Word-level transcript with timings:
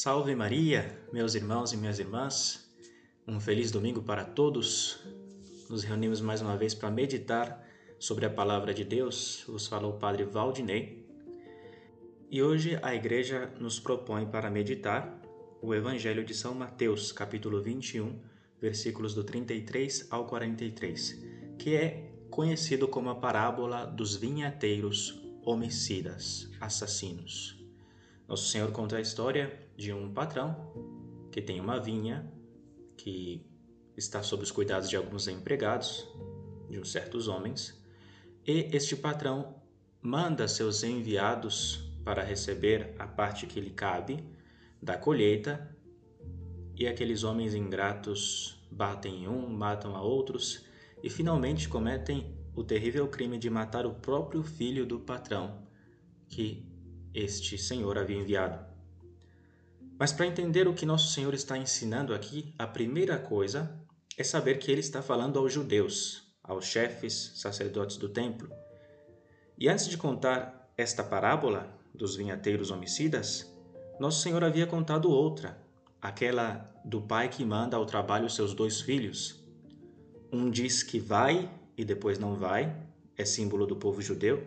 Salve 0.00 0.32
Maria, 0.36 0.96
meus 1.12 1.34
irmãos 1.34 1.72
e 1.72 1.76
minhas 1.76 1.98
irmãs. 1.98 2.72
Um 3.26 3.40
feliz 3.40 3.72
domingo 3.72 4.00
para 4.00 4.24
todos. 4.24 5.00
Nos 5.68 5.82
reunimos 5.82 6.20
mais 6.20 6.40
uma 6.40 6.56
vez 6.56 6.72
para 6.72 6.88
meditar 6.88 7.66
sobre 7.98 8.24
a 8.24 8.30
palavra 8.30 8.72
de 8.72 8.84
Deus. 8.84 9.42
Vos 9.48 9.66
falou 9.66 9.94
o 9.94 9.98
Padre 9.98 10.22
Valdinei. 10.22 11.04
E 12.30 12.40
hoje 12.40 12.78
a 12.80 12.94
igreja 12.94 13.52
nos 13.58 13.80
propõe 13.80 14.24
para 14.24 14.48
meditar 14.48 15.20
o 15.60 15.74
Evangelho 15.74 16.24
de 16.24 16.32
São 16.32 16.54
Mateus, 16.54 17.10
capítulo 17.10 17.60
21, 17.60 18.20
versículos 18.60 19.14
do 19.14 19.24
33 19.24 20.06
ao 20.12 20.28
43, 20.28 21.24
que 21.58 21.74
é 21.74 22.12
conhecido 22.30 22.86
como 22.86 23.10
a 23.10 23.16
parábola 23.16 23.84
dos 23.84 24.14
vinhateiros 24.14 25.20
homicidas, 25.44 26.48
assassinos. 26.60 27.58
Nosso 28.28 28.48
Senhor 28.48 28.70
conta 28.70 28.98
a 28.98 29.00
história 29.00 29.66
de 29.78 29.92
um 29.92 30.12
patrão 30.12 30.74
que 31.30 31.40
tem 31.40 31.60
uma 31.60 31.78
vinha 31.78 32.28
que 32.96 33.46
está 33.96 34.24
sob 34.24 34.42
os 34.42 34.50
cuidados 34.50 34.90
de 34.90 34.96
alguns 34.96 35.28
empregados, 35.28 36.04
de 36.68 36.80
uns 36.80 36.90
certos 36.90 37.28
homens, 37.28 37.80
e 38.44 38.68
este 38.72 38.96
patrão 38.96 39.62
manda 40.02 40.48
seus 40.48 40.82
enviados 40.82 41.88
para 42.04 42.24
receber 42.24 42.96
a 42.98 43.06
parte 43.06 43.46
que 43.46 43.60
lhe 43.60 43.70
cabe 43.70 44.24
da 44.82 44.98
colheita, 44.98 45.76
e 46.74 46.88
aqueles 46.88 47.22
homens 47.22 47.54
ingratos 47.54 48.60
batem 48.70 49.24
em 49.24 49.28
um, 49.28 49.48
matam 49.48 49.94
a 49.94 50.02
outros 50.02 50.64
e 51.02 51.08
finalmente 51.08 51.68
cometem 51.68 52.36
o 52.54 52.64
terrível 52.64 53.06
crime 53.06 53.38
de 53.38 53.48
matar 53.48 53.86
o 53.86 53.94
próprio 53.94 54.42
filho 54.42 54.84
do 54.84 54.98
patrão, 54.98 55.62
que 56.28 56.66
este 57.14 57.56
Senhor 57.56 57.96
havia 57.96 58.16
enviado. 58.16 58.77
Mas 59.98 60.12
para 60.12 60.26
entender 60.26 60.68
o 60.68 60.74
que 60.74 60.86
nosso 60.86 61.12
Senhor 61.12 61.34
está 61.34 61.58
ensinando 61.58 62.14
aqui, 62.14 62.54
a 62.56 62.66
primeira 62.66 63.18
coisa 63.18 63.76
é 64.16 64.22
saber 64.22 64.58
que 64.58 64.70
ele 64.70 64.80
está 64.80 65.02
falando 65.02 65.38
aos 65.38 65.52
judeus, 65.52 66.32
aos 66.42 66.66
chefes 66.66 67.32
sacerdotes 67.34 67.96
do 67.96 68.08
templo. 68.08 68.48
E 69.58 69.68
antes 69.68 69.88
de 69.88 69.98
contar 69.98 70.72
esta 70.76 71.02
parábola 71.02 71.76
dos 71.92 72.14
vinhateiros 72.14 72.70
homicidas, 72.70 73.52
nosso 73.98 74.22
Senhor 74.22 74.44
havia 74.44 74.68
contado 74.68 75.10
outra, 75.10 75.60
aquela 76.00 76.72
do 76.84 77.02
pai 77.02 77.28
que 77.28 77.44
manda 77.44 77.76
ao 77.76 77.84
trabalho 77.84 78.30
seus 78.30 78.54
dois 78.54 78.80
filhos. 78.80 79.44
Um 80.32 80.48
diz 80.48 80.84
que 80.84 81.00
vai 81.00 81.50
e 81.76 81.84
depois 81.84 82.20
não 82.20 82.36
vai, 82.36 82.76
é 83.16 83.24
símbolo 83.24 83.66
do 83.66 83.74
povo 83.74 84.00
judeu, 84.00 84.46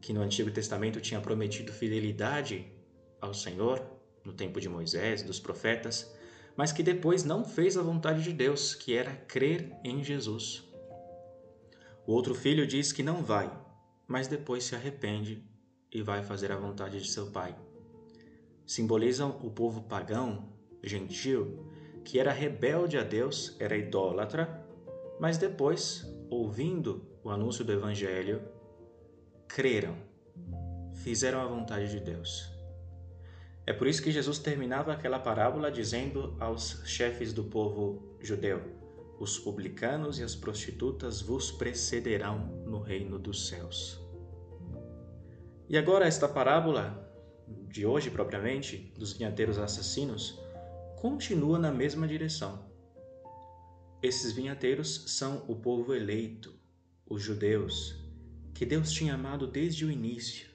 que 0.00 0.12
no 0.12 0.22
Antigo 0.22 0.50
Testamento 0.50 1.00
tinha 1.00 1.20
prometido 1.20 1.72
fidelidade 1.72 2.66
ao 3.20 3.32
Senhor, 3.32 3.91
no 4.24 4.32
tempo 4.32 4.60
de 4.60 4.68
Moisés, 4.68 5.22
dos 5.22 5.40
profetas, 5.40 6.12
mas 6.56 6.72
que 6.72 6.82
depois 6.82 7.24
não 7.24 7.44
fez 7.44 7.76
a 7.76 7.82
vontade 7.82 8.22
de 8.22 8.32
Deus, 8.32 8.74
que 8.74 8.94
era 8.94 9.14
crer 9.14 9.72
em 9.84 10.02
Jesus. 10.02 10.68
O 12.06 12.12
outro 12.12 12.34
filho 12.34 12.66
diz 12.66 12.92
que 12.92 13.02
não 13.02 13.22
vai, 13.22 13.50
mas 14.06 14.28
depois 14.28 14.64
se 14.64 14.74
arrepende 14.74 15.42
e 15.90 16.02
vai 16.02 16.22
fazer 16.22 16.50
a 16.50 16.56
vontade 16.56 17.00
de 17.00 17.08
seu 17.08 17.30
pai. 17.30 17.56
Simbolizam 18.66 19.38
o 19.42 19.50
povo 19.50 19.82
pagão, 19.82 20.52
gentil, 20.82 21.70
que 22.04 22.18
era 22.18 22.32
rebelde 22.32 22.98
a 22.98 23.02
Deus, 23.02 23.56
era 23.60 23.76
idólatra, 23.76 24.66
mas 25.20 25.38
depois, 25.38 26.04
ouvindo 26.28 27.06
o 27.22 27.30
anúncio 27.30 27.64
do 27.64 27.72
Evangelho, 27.72 28.42
creram, 29.46 29.96
fizeram 30.94 31.40
a 31.40 31.46
vontade 31.46 31.90
de 31.90 32.00
Deus. 32.00 32.50
É 33.66 33.72
por 33.72 33.86
isso 33.86 34.02
que 34.02 34.10
Jesus 34.10 34.38
terminava 34.38 34.92
aquela 34.92 35.18
parábola 35.18 35.70
dizendo 35.70 36.36
aos 36.40 36.82
chefes 36.84 37.32
do 37.32 37.44
povo 37.44 38.16
judeu: 38.20 38.60
Os 39.20 39.38
publicanos 39.38 40.18
e 40.18 40.22
as 40.22 40.34
prostitutas 40.34 41.20
vos 41.20 41.52
precederão 41.52 42.38
no 42.66 42.80
reino 42.80 43.18
dos 43.18 43.46
céus. 43.48 44.00
E 45.68 45.78
agora, 45.78 46.06
esta 46.06 46.28
parábola 46.28 47.08
de 47.68 47.86
hoje 47.86 48.10
propriamente, 48.10 48.92
dos 48.98 49.12
vinhateiros 49.12 49.58
assassinos, 49.58 50.38
continua 50.96 51.58
na 51.58 51.70
mesma 51.70 52.06
direção. 52.06 52.70
Esses 54.02 54.32
vinhateiros 54.32 55.04
são 55.06 55.44
o 55.46 55.54
povo 55.54 55.94
eleito, 55.94 56.52
os 57.06 57.22
judeus, 57.22 57.96
que 58.52 58.66
Deus 58.66 58.90
tinha 58.90 59.14
amado 59.14 59.46
desde 59.46 59.84
o 59.84 59.90
início 59.90 60.50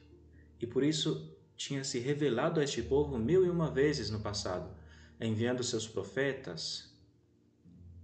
e 0.60 0.66
por 0.66 0.84
isso 0.84 1.37
tinha 1.58 1.84
se 1.84 1.98
revelado 2.00 2.60
a 2.60 2.64
este 2.64 2.84
povo 2.84 3.18
mil 3.18 3.44
e 3.44 3.50
uma 3.50 3.70
vezes 3.72 4.12
no 4.12 4.20
passado, 4.20 4.70
enviando 5.20 5.64
seus 5.64 5.88
profetas, 5.88 6.96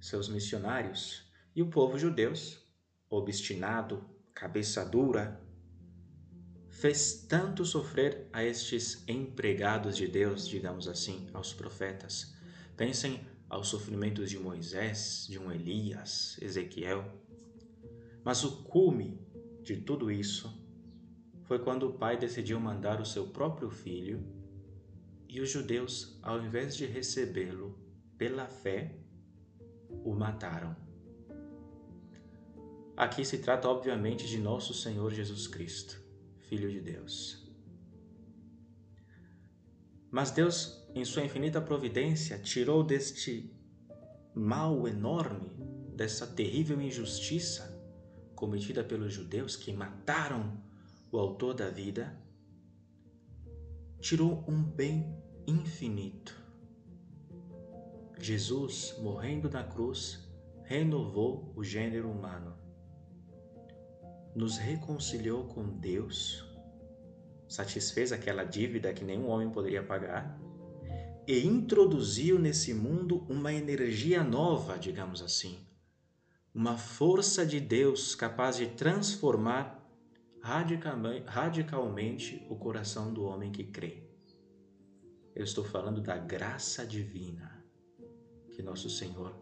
seus 0.02 0.28
missionários, 0.28 1.32
e 1.56 1.62
o 1.62 1.70
povo 1.70 1.98
judeus, 1.98 2.60
obstinado, 3.08 4.04
cabeça 4.34 4.84
dura, 4.84 5.40
fez 6.68 7.26
tanto 7.30 7.64
sofrer 7.64 8.28
a 8.34 8.44
estes 8.44 9.08
empregados 9.08 9.96
de 9.96 10.08
Deus, 10.08 10.48
digamos 10.48 10.88
assim, 10.88 11.30
aos 11.32 11.54
profetas. 11.54 12.36
Pensem 12.76 13.22
aos 13.48 13.68
sofrimentos 13.68 14.32
de 14.32 14.40
Moisés, 14.40 15.28
de 15.30 15.38
um 15.38 15.52
Elias, 15.52 16.40
Ezequiel. 16.42 17.06
Mas 18.26 18.44
o 18.44 18.64
cume 18.64 19.22
de 19.62 19.78
tudo 19.78 20.12
isso 20.12 20.63
foi 21.44 21.60
quando 21.60 21.90
o 21.90 21.94
pai 21.94 22.18
decidiu 22.18 22.60
mandar 22.60 23.02
o 23.02 23.06
seu 23.06 23.28
próprio 23.28 23.70
filho 23.70 24.24
e 25.28 25.42
os 25.42 25.50
judeus, 25.50 26.20
ao 26.22 26.40
invés 26.42 26.76
de 26.76 26.86
recebê-lo 26.86 27.78
pela 28.18 28.48
fé, 28.48 28.96
o 29.90 30.14
mataram. 30.14 30.76
Aqui 32.96 33.26
se 33.26 33.40
trata, 33.40 33.68
obviamente, 33.68 34.28
de 34.28 34.38
nosso 34.38 34.74
Senhor 34.74 35.12
Jesus 35.12 35.48
Cristo, 35.48 36.00
Filho 36.42 36.70
de 36.70 36.80
Deus. 36.80 37.52
Mas 40.12 40.30
Deus, 40.30 40.88
em 40.94 41.04
sua 41.04 41.24
infinita 41.24 41.60
providência, 41.60 42.38
tirou 42.38 42.84
deste 42.84 43.52
mal 44.36 44.88
enorme, 44.88 45.50
dessa 45.96 46.28
terrível 46.28 46.80
injustiça, 46.80 47.82
cometida 48.36 48.84
pelos 48.84 49.12
judeus 49.12 49.56
que 49.56 49.74
mataram 49.74 50.62
o 51.14 51.20
autor 51.20 51.54
da 51.54 51.70
vida, 51.70 52.12
tirou 54.02 54.44
um 54.48 54.64
bem 54.64 55.16
infinito. 55.46 56.36
Jesus, 58.20 58.96
morrendo 58.98 59.48
na 59.48 59.64
cruz, 59.64 60.28
renovou 60.64 61.54
o 61.56 61.64
gênero 61.64 62.10
humano, 62.10 62.58
nos 64.36 64.58
reconciliou 64.58 65.44
com 65.44 65.78
Deus, 65.78 66.44
satisfez 67.48 68.12
aquela 68.12 68.44
dívida 68.44 68.92
que 68.92 69.06
nenhum 69.06 69.30
homem 69.30 69.52
poderia 69.52 69.84
pagar 69.84 70.42
e 71.28 71.46
introduziu 71.46 72.40
nesse 72.40 72.74
mundo 72.74 73.24
uma 73.30 73.54
energia 73.54 74.24
nova, 74.24 74.80
digamos 74.80 75.22
assim, 75.22 75.60
uma 76.56 76.76
força 76.76 77.46
de 77.46 77.60
Deus 77.60 78.16
capaz 78.16 78.58
de 78.58 78.66
transformar 78.66 79.83
radicalmente 80.44 82.46
o 82.50 82.56
coração 82.58 83.14
do 83.14 83.24
homem 83.24 83.50
que 83.50 83.64
crê. 83.64 84.04
Eu 85.34 85.46
estou 85.46 85.64
falando 85.64 86.02
da 86.02 86.18
graça 86.18 86.86
divina 86.86 87.64
que 88.52 88.62
nosso 88.62 88.90
Senhor 88.90 89.34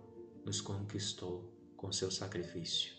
nos 0.45 0.61
conquistou 0.61 1.51
com 1.75 1.91
seu 1.91 2.11
sacrifício. 2.11 2.93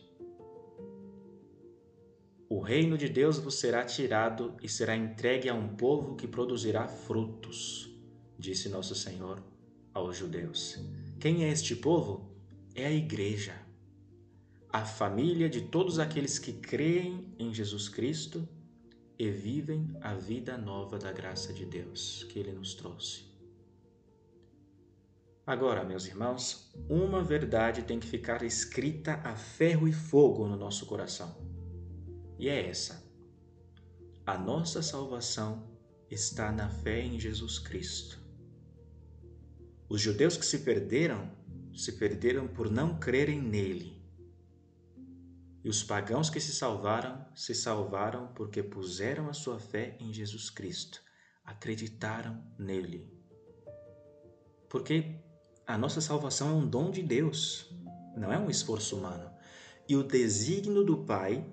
O 2.49 2.61
reino 2.61 2.99
de 2.99 3.09
Deus 3.09 3.39
vos 3.39 3.55
será 3.55 3.85
tirado 3.85 4.57
e 4.61 4.69
será 4.69 4.97
entregue 4.97 5.49
a 5.49 5.55
um 5.55 5.77
povo 5.77 6.17
que 6.17 6.27
produzirá 6.27 6.87
frutos, 6.87 7.89
disse 8.37 8.69
nosso 8.69 8.97
Senhor 8.97 9.41
aos 9.95 10.17
judeus. 10.17 10.77
Quem 11.21 11.45
é 11.45 11.51
este 11.51 11.77
povo? 11.77 12.35
É 12.75 12.85
a 12.85 12.93
igreja 12.93 13.55
a 14.73 14.87
família 14.87 15.51
de 15.51 15.61
todos 15.61 15.99
aqueles 15.99 16.39
que 16.39 16.51
creem 16.51 17.31
em 17.39 17.53
Jesus 17.53 17.91
Cristo 17.91 18.49
e 19.19 19.31
vivem 19.31 19.95
a 20.01 20.15
vida 20.15 20.57
nova 20.57 20.99
da 20.99 21.13
graça 21.13 21.53
de 21.53 21.67
Deus 21.67 22.25
que 22.31 22.39
Ele 22.39 22.53
nos 22.53 22.73
trouxe. 22.73 23.31
Agora, 25.47 25.85
meus 25.85 26.07
irmãos, 26.07 26.73
uma 26.89 27.23
verdade 27.23 27.83
tem 27.83 28.01
que 28.01 28.07
ficar 28.07 28.43
escrita 28.43 29.21
a 29.23 29.37
ferro 29.37 29.87
e 29.87 29.93
fogo 29.93 30.49
no 30.49 30.57
nosso 30.57 30.87
coração. 30.87 31.37
E 32.39 32.49
é 32.49 32.67
essa: 32.67 33.05
a 34.25 34.39
nossa 34.39 34.81
salvação 34.81 35.69
está 36.11 36.51
na 36.51 36.71
fé 36.71 37.03
em 37.03 37.21
Jesus 37.21 37.59
Cristo. 37.59 38.19
Os 39.87 40.01
judeus 40.01 40.39
que 40.39 40.47
se 40.47 40.61
perderam, 40.61 41.31
se 41.75 41.93
perderam 41.93 42.49
por 42.49 42.71
não 42.71 42.99
crerem 42.99 43.39
nele. 43.39 44.02
E 45.65 45.69
os 45.69 45.83
pagãos 45.83 46.29
que 46.29 46.41
se 46.41 46.53
salvaram, 46.53 47.25
se 47.35 47.55
salvaram 47.55 48.29
porque 48.35 48.63
puseram 48.63 49.29
a 49.29 49.33
sua 49.33 49.61
fé 49.61 49.97
em 50.01 50.13
Jesus 50.13 50.51
Cristo, 50.51 51.01
acreditaram 51.45 52.43
nele. 52.59 53.09
Porque 54.69 55.21
a 55.67 55.79
nossa 55.79 56.01
salvação 56.01 56.51
é 56.51 56.53
um 56.53 56.67
dom 56.67 56.91
de 56.91 57.03
Deus, 57.03 57.71
não 58.17 58.33
é 58.33 58.39
um 58.39 58.51
esforço 58.51 58.97
humano. 58.97 59.31
E 59.89 59.97
o 59.97 60.03
desígnio 60.03 60.85
do 60.85 61.05
Pai 61.05 61.47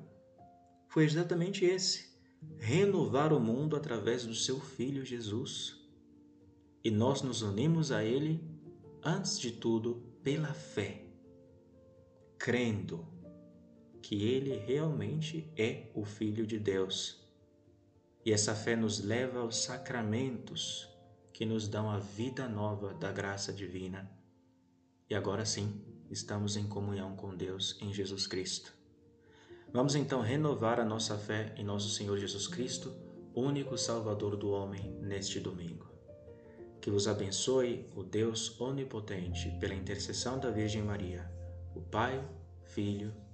foi 0.88 1.05
exatamente 1.05 1.63
esse: 1.63 2.09
renovar 2.57 3.31
o 3.31 3.39
mundo 3.39 3.75
através 3.75 4.25
do 4.25 4.33
seu 4.33 4.59
Filho 4.59 5.05
Jesus. 5.05 5.77
E 6.83 6.89
nós 6.89 7.21
nos 7.21 7.41
unimos 7.41 7.91
a 7.91 8.03
Ele, 8.03 8.44
antes 9.03 9.38
de 9.38 9.51
tudo, 9.51 10.01
pela 10.23 10.53
fé, 10.53 11.05
crendo 12.38 13.19
que 14.09 14.25
Ele 14.27 14.56
realmente 14.65 15.53
é 15.56 15.91
o 15.94 16.03
Filho 16.03 16.47
de 16.47 16.57
Deus. 16.57 17.23
E 18.25 18.33
essa 18.33 18.56
fé 18.56 18.75
nos 18.75 19.03
leva 19.03 19.41
aos 19.41 19.57
sacramentos 19.57 20.89
que 21.31 21.45
nos 21.45 21.67
dão 21.67 21.91
a 21.91 22.00
vida 22.00 22.50
nova 22.50 22.91
da 22.91 23.11
graça 23.11 23.53
divina. 23.53 24.09
E 25.07 25.13
agora 25.13 25.45
sim, 25.45 25.85
estamos 26.09 26.57
em 26.57 26.67
comunhão 26.67 27.15
com 27.15 27.38
Deus 27.38 27.77
em 27.83 27.94
Jesus 27.94 28.25
Cristo. 28.25 28.73
Vamos 29.71 29.94
então 29.94 30.21
renovar 30.21 30.79
a 30.79 30.85
nossa 30.85 31.15
fé 31.15 31.53
em 31.55 31.63
nosso 31.63 31.91
Senhor 31.91 32.17
Jesus 32.17 32.47
Cristo, 32.47 32.91
único 33.35 33.77
Salvador 33.77 34.35
do 34.35 34.50
homem, 34.50 34.89
neste 35.01 35.39
domingo. 35.39 35.85
Que 36.81 36.89
vos 36.89 37.07
abençoe 37.07 37.88
o 37.95 38.01
Deus 38.01 38.59
Onipotente 38.59 39.55
pela 39.59 39.75
intercessão 39.75 40.39
da 40.39 40.50
Virgem 40.50 40.81
Maria, 40.81 41.31
o 41.75 41.79
Pai, 41.81 42.27
Filho 42.63 43.13